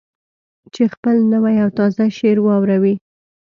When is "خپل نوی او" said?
0.93-1.69